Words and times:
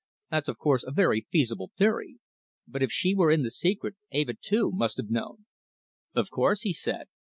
"That's, 0.31 0.47
of 0.47 0.57
course, 0.57 0.83
a 0.83 0.89
very 0.89 1.27
feasible 1.31 1.69
theory. 1.77 2.17
But 2.67 2.81
if 2.81 2.91
she 2.91 3.13
were 3.13 3.29
in 3.29 3.43
the 3.43 3.51
secret, 3.51 3.97
Eva, 4.11 4.33
too, 4.33 4.71
must 4.71 4.97
have 4.97 5.11
known." 5.11 5.45
"Of 6.15 6.31
course," 6.31 6.61
he 6.63 6.73
said. 6.73 7.05